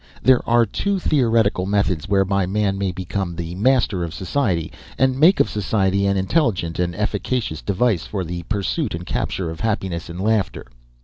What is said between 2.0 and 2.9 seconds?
whereby man